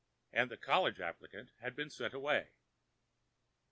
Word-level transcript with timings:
And 0.33 0.49
the 0.49 0.57
college 0.57 0.99
applicant 0.99 1.51
had 1.59 1.75
been 1.75 1.91
sent 1.91 2.15
away. 2.15 2.47